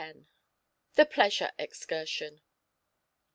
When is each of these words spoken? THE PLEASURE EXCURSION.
THE 0.95 1.05
PLEASURE 1.05 1.51
EXCURSION. 1.59 2.41